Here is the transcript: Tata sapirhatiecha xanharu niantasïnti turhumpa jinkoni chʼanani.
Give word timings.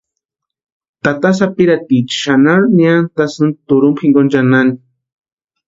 Tata 1.03 1.29
sapirhatiecha 1.39 2.17
xanharu 2.21 2.67
niantasïnti 2.77 3.59
turhumpa 3.67 3.99
jinkoni 4.01 4.29
chʼanani. 4.33 4.73